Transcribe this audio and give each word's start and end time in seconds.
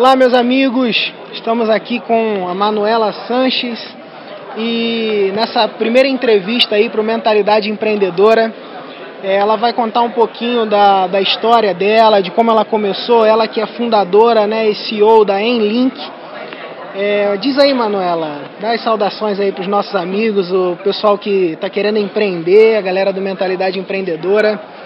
Olá, 0.00 0.16
meus 0.16 0.32
amigos. 0.32 1.12
Estamos 1.30 1.68
aqui 1.68 2.00
com 2.00 2.48
a 2.48 2.54
Manuela 2.54 3.12
Sanches 3.28 3.78
e 4.56 5.30
nessa 5.34 5.68
primeira 5.68 6.08
entrevista 6.08 6.74
aí 6.76 6.88
para 6.88 7.02
o 7.02 7.04
Mentalidade 7.04 7.68
Empreendedora, 7.68 8.50
é, 9.22 9.36
ela 9.36 9.56
vai 9.56 9.74
contar 9.74 10.00
um 10.00 10.08
pouquinho 10.08 10.64
da, 10.64 11.06
da 11.06 11.20
história 11.20 11.74
dela, 11.74 12.22
de 12.22 12.30
como 12.30 12.50
ela 12.50 12.64
começou. 12.64 13.26
Ela 13.26 13.46
que 13.46 13.60
é 13.60 13.66
fundadora, 13.66 14.46
né, 14.46 14.70
e 14.70 14.74
CEO 14.74 15.22
da 15.22 15.38
Enlink. 15.38 16.00
É, 16.96 17.36
diz 17.36 17.58
aí, 17.58 17.74
Manuela, 17.74 18.44
dá 18.58 18.72
as 18.72 18.82
saudações 18.82 19.38
aí 19.38 19.52
para 19.52 19.60
os 19.60 19.68
nossos 19.68 19.94
amigos, 19.94 20.50
o 20.50 20.78
pessoal 20.82 21.18
que 21.18 21.52
está 21.52 21.68
querendo 21.68 21.98
empreender, 21.98 22.78
a 22.78 22.80
galera 22.80 23.12
do 23.12 23.20
Mentalidade 23.20 23.78
Empreendedora. 23.78 24.79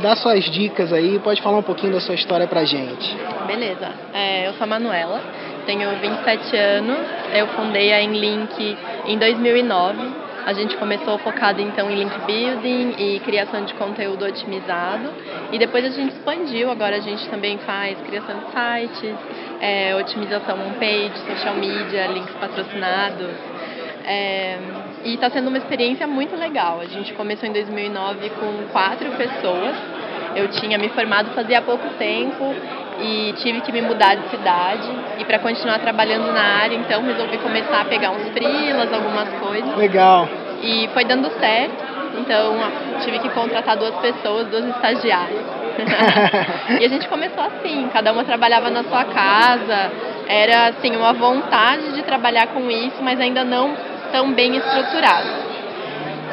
Dá 0.00 0.16
suas 0.16 0.44
dicas 0.50 0.92
aí, 0.92 1.18
pode 1.18 1.42
falar 1.42 1.58
um 1.58 1.62
pouquinho 1.62 1.92
da 1.92 2.00
sua 2.00 2.14
história 2.14 2.46
pra 2.46 2.64
gente. 2.64 3.16
Beleza, 3.46 3.90
é, 4.12 4.48
eu 4.48 4.54
sou 4.54 4.64
a 4.64 4.66
Manuela, 4.66 5.20
tenho 5.66 5.88
27 6.00 6.56
anos, 6.56 6.98
eu 7.34 7.46
fundei 7.48 7.92
a 7.92 8.02
Enlink 8.02 8.76
em 9.06 9.18
2009. 9.18 10.22
A 10.44 10.52
gente 10.54 10.76
começou 10.76 11.18
focado 11.18 11.60
então 11.60 11.88
em 11.88 11.94
link 11.94 12.18
building 12.26 12.94
e 12.98 13.20
criação 13.20 13.64
de 13.64 13.74
conteúdo 13.74 14.24
otimizado 14.24 15.08
e 15.52 15.58
depois 15.58 15.84
a 15.84 15.90
gente 15.90 16.14
expandiu. 16.16 16.68
Agora 16.68 16.96
a 16.96 17.00
gente 17.00 17.28
também 17.28 17.58
faz 17.58 17.96
criação 18.00 18.40
de 18.40 18.46
sites, 18.46 19.14
é, 19.60 19.94
otimização 19.94 20.56
homepage, 20.56 21.16
social 21.28 21.54
media, 21.54 22.08
links 22.08 22.34
patrocinados. 22.40 23.30
É, 24.04 24.58
e 25.04 25.14
está 25.14 25.30
sendo 25.30 25.48
uma 25.48 25.58
experiência 25.58 26.06
muito 26.06 26.36
legal. 26.36 26.80
A 26.80 26.86
gente 26.86 27.12
começou 27.14 27.48
em 27.48 27.52
2009 27.52 28.30
com 28.30 28.68
quatro 28.72 29.10
pessoas. 29.12 29.74
Eu 30.34 30.48
tinha 30.48 30.78
me 30.78 30.88
formado 30.90 31.30
fazia 31.34 31.60
pouco 31.60 31.86
tempo 31.98 32.54
e 33.00 33.34
tive 33.38 33.60
que 33.60 33.72
me 33.72 33.82
mudar 33.82 34.14
de 34.14 34.28
cidade. 34.28 34.88
E 35.18 35.24
para 35.24 35.38
continuar 35.38 35.80
trabalhando 35.80 36.32
na 36.32 36.42
área, 36.62 36.76
então 36.76 37.02
resolvi 37.02 37.38
começar 37.38 37.80
a 37.80 37.84
pegar 37.84 38.10
uns 38.10 38.28
frilas, 38.30 38.92
algumas 38.92 39.28
coisas. 39.40 39.76
Legal. 39.76 40.28
E 40.62 40.88
foi 40.94 41.04
dando 41.04 41.28
certo. 41.38 41.92
Então 42.18 42.56
tive 43.02 43.18
que 43.18 43.28
contratar 43.30 43.76
duas 43.76 43.94
pessoas, 43.96 44.46
duas 44.48 44.64
estagiárias. 44.66 45.62
e 46.80 46.84
a 46.84 46.88
gente 46.88 47.08
começou 47.08 47.42
assim, 47.42 47.88
cada 47.92 48.12
uma 48.12 48.24
trabalhava 48.24 48.70
na 48.70 48.84
sua 48.84 49.04
casa. 49.04 49.90
Era 50.28 50.68
assim 50.68 50.94
uma 50.94 51.12
vontade 51.12 51.92
de 51.92 52.02
trabalhar 52.02 52.48
com 52.48 52.70
isso, 52.70 53.02
mas 53.02 53.18
ainda 53.18 53.42
não 53.42 53.74
tão 54.12 54.32
bem 54.32 54.56
estruturado. 54.56 55.28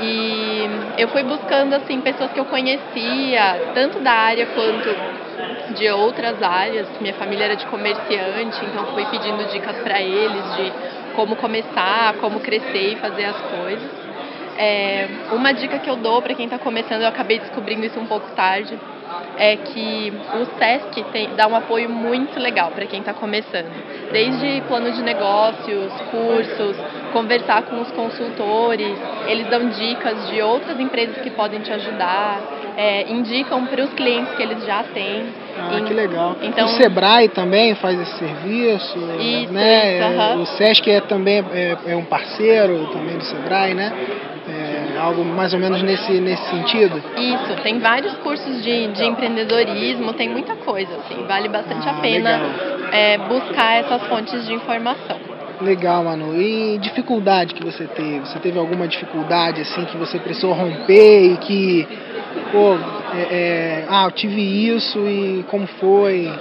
E 0.00 0.68
eu 0.98 1.08
fui 1.08 1.22
buscando 1.22 1.74
assim 1.74 2.00
pessoas 2.00 2.32
que 2.32 2.40
eu 2.40 2.44
conhecia, 2.46 3.70
tanto 3.74 4.00
da 4.00 4.12
área 4.12 4.46
quanto 4.46 5.74
de 5.74 5.88
outras 5.90 6.42
áreas. 6.42 6.88
Minha 7.00 7.14
família 7.14 7.44
era 7.44 7.56
de 7.56 7.66
comerciante, 7.66 8.64
então 8.64 8.86
fui 8.94 9.04
pedindo 9.06 9.44
dicas 9.52 9.76
para 9.78 10.00
eles 10.00 10.56
de 10.56 10.72
como 11.14 11.36
começar, 11.36 12.14
como 12.20 12.40
crescer 12.40 12.92
e 12.92 12.96
fazer 12.96 13.24
as 13.24 13.36
coisas. 13.36 13.90
É, 14.58 15.08
uma 15.32 15.52
dica 15.52 15.78
que 15.78 15.88
eu 15.88 15.96
dou 15.96 16.22
para 16.22 16.34
quem 16.34 16.46
está 16.46 16.58
começando, 16.58 17.02
eu 17.02 17.08
acabei 17.08 17.38
descobrindo 17.38 17.84
isso 17.84 17.98
um 18.00 18.06
pouco 18.06 18.30
tarde, 18.34 18.78
é 19.38 19.56
que 19.56 20.12
o 20.34 20.58
SESC 20.58 21.04
tem, 21.12 21.34
dá 21.36 21.46
um 21.46 21.54
apoio 21.54 21.88
muito 21.90 22.38
legal 22.40 22.70
para 22.70 22.86
quem 22.86 23.00
está 23.00 23.12
começando. 23.12 23.70
Desde 24.10 24.62
plano 24.62 24.90
de 24.92 25.02
negócios, 25.02 25.92
cursos, 26.10 26.76
conversar 27.12 27.62
com 27.62 27.80
os 27.80 27.90
consultores, 27.92 28.96
eles 29.26 29.46
dão 29.48 29.68
dicas 29.68 30.28
de 30.28 30.40
outras 30.40 30.80
empresas 30.80 31.18
que 31.18 31.30
podem 31.30 31.60
te 31.60 31.72
ajudar, 31.72 32.40
é, 32.76 33.10
indicam 33.10 33.64
para 33.66 33.82
os 33.82 33.92
clientes 33.94 34.34
que 34.36 34.42
eles 34.42 34.64
já 34.64 34.82
têm. 34.82 35.24
Ah, 35.58 35.80
que 35.80 35.94
legal. 35.94 36.36
Então, 36.42 36.66
o 36.66 36.68
Sebrae 36.68 37.28
também 37.28 37.74
faz 37.74 37.98
esse 37.98 38.18
serviço, 38.18 38.98
isso, 39.18 39.52
né? 39.52 39.98
Isso, 39.98 40.06
uh 40.06 40.18
-huh. 40.18 40.42
O 40.42 40.46
Sesc 40.46 40.90
é 40.90 41.00
também 41.00 41.44
é, 41.52 41.76
é, 41.86 41.96
um 41.96 42.04
parceiro 42.04 42.86
também 42.92 43.16
do 43.16 43.24
Sebrae, 43.24 43.74
né? 43.74 43.92
É, 44.48 44.98
algo 44.98 45.24
mais 45.24 45.52
ou 45.54 45.58
menos 45.58 45.82
nesse, 45.82 46.20
nesse 46.20 46.50
sentido? 46.50 47.02
Isso, 47.16 47.62
tem 47.62 47.78
vários 47.78 48.14
cursos 48.18 48.62
de, 48.62 48.88
de 48.88 49.04
empreendedorismo, 49.04 50.12
tem 50.12 50.28
muita 50.28 50.54
coisa, 50.56 50.94
assim, 50.96 51.24
vale 51.26 51.48
bastante 51.48 51.88
ah, 51.88 51.92
a 51.92 51.94
pena 51.94 52.40
é, 52.92 53.18
buscar 53.18 53.80
essas 53.80 54.02
fontes 54.06 54.46
de 54.46 54.54
informação. 54.54 55.36
Legal, 55.60 56.04
Manu. 56.04 56.40
E 56.40 56.78
dificuldade 56.78 57.54
que 57.54 57.64
você 57.64 57.86
teve? 57.86 58.20
Você 58.20 58.38
teve 58.38 58.58
alguma 58.58 58.86
dificuldade 58.86 59.62
assim 59.62 59.84
que 59.86 59.96
você 59.96 60.18
precisou 60.18 60.52
romper 60.52 61.32
e 61.32 61.36
que, 61.38 61.88
pô, 62.52 62.74
é, 63.14 63.22
é, 63.30 63.86
ah, 63.88 64.04
eu 64.04 64.10
tive 64.12 64.40
isso 64.40 64.98
e 65.08 65.44
como 65.48 65.66
foi? 65.66 66.32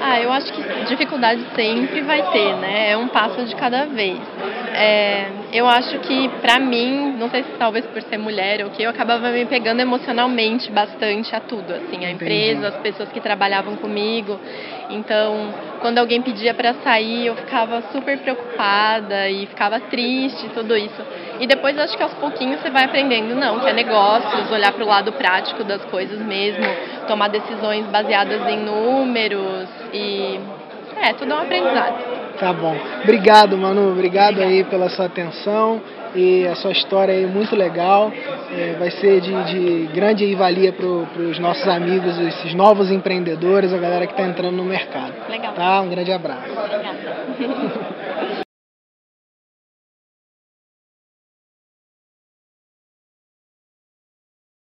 Ah, 0.00 0.20
eu 0.20 0.30
acho 0.32 0.52
que 0.52 0.62
dificuldade 0.84 1.40
sempre 1.54 2.02
vai 2.02 2.22
ter, 2.30 2.54
né? 2.56 2.90
É 2.90 2.96
um 2.96 3.08
passo 3.08 3.44
de 3.44 3.54
cada 3.56 3.86
vez. 3.86 4.18
É, 4.78 5.28
eu 5.54 5.66
acho 5.66 5.98
que 6.00 6.28
pra 6.42 6.58
mim, 6.58 7.16
não 7.18 7.30
sei 7.30 7.44
se 7.44 7.52
talvez 7.58 7.86
por 7.86 8.02
ser 8.02 8.18
mulher 8.18 8.62
ou 8.62 8.70
que 8.70 8.82
eu 8.82 8.90
acabava 8.90 9.30
me 9.30 9.46
pegando 9.46 9.80
emocionalmente 9.80 10.70
bastante 10.70 11.34
a 11.34 11.40
tudo, 11.40 11.72
assim, 11.72 12.04
a 12.04 12.10
empresa, 12.10 12.68
as 12.68 12.76
pessoas 12.76 13.08
que 13.10 13.18
trabalhavam 13.18 13.74
comigo. 13.76 14.38
Então, 14.90 15.54
quando 15.80 15.96
alguém 15.96 16.20
pedia 16.20 16.52
para 16.52 16.74
sair, 16.84 17.24
eu 17.24 17.34
ficava 17.36 17.84
super 17.90 18.18
preocupada 18.18 19.30
e 19.30 19.46
ficava 19.46 19.80
triste, 19.80 20.46
tudo 20.52 20.76
isso. 20.76 21.02
E 21.40 21.46
depois 21.46 21.78
acho 21.78 21.96
que 21.96 22.02
aos 22.02 22.12
pouquinhos 22.12 22.60
você 22.60 22.68
vai 22.68 22.84
aprendendo, 22.84 23.34
não, 23.34 23.58
que 23.60 23.68
é 23.70 23.72
negócios, 23.72 24.52
olhar 24.52 24.74
para 24.74 24.84
o 24.84 24.86
lado 24.86 25.10
prático 25.12 25.64
das 25.64 25.82
coisas 25.86 26.18
mesmo, 26.20 26.64
tomar 27.08 27.28
decisões 27.28 27.86
baseadas 27.86 28.46
em 28.46 28.58
números 28.58 29.70
e 29.94 30.38
é, 31.00 31.14
tudo 31.14 31.32
é 31.32 31.34
um 31.34 31.40
aprendizado. 31.40 32.15
Tá 32.38 32.52
bom. 32.52 32.76
Obrigado, 33.02 33.56
Manu. 33.56 33.92
Obrigado 33.92 34.40
aí 34.42 34.64
pela 34.64 34.88
sua 34.88 35.06
atenção 35.06 35.80
e 36.14 36.46
a 36.46 36.54
sua 36.56 36.72
história 36.72 37.14
aí 37.14 37.26
muito 37.26 37.54
legal. 37.54 38.12
É, 38.52 38.76
vai 38.78 38.90
ser 38.90 39.20
de, 39.20 39.44
de 39.44 39.92
grande 39.94 40.34
valia 40.34 40.72
para 40.72 40.86
os 40.86 41.38
nossos 41.38 41.66
amigos, 41.68 42.18
esses 42.18 42.54
novos 42.54 42.90
empreendedores, 42.90 43.72
a 43.72 43.78
galera 43.78 44.06
que 44.06 44.12
está 44.12 44.24
entrando 44.24 44.56
no 44.56 44.64
mercado. 44.64 45.12
Legal. 45.28 45.54
Tá? 45.54 45.80
Um 45.80 45.90
grande 45.90 46.12
abraço. 46.12 46.50
Obrigada. 46.50 48.36